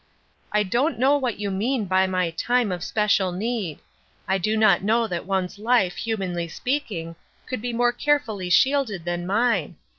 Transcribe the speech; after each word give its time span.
"I 0.51 0.63
don't 0.63 0.97
know 0.97 1.15
what 1.15 1.39
you 1.39 1.51
mean 1.51 1.85
by 1.85 2.07
my' 2.07 2.31
time 2.31 2.71
of 2.71 2.83
special 2.83 3.31
need;' 3.31 3.77
I 4.27 4.39
do 4.39 4.57
not 4.57 4.81
know 4.81 5.05
that 5.05 5.27
one's 5.27 5.59
life, 5.59 5.95
humanly 5.95 6.47
speaking, 6.47 7.15
could 7.45 7.61
be 7.61 7.71
more 7.71 7.91
carefully 7.91 8.49
shielded 8.49 9.05
than 9.05 9.27
mine. 9.27 9.75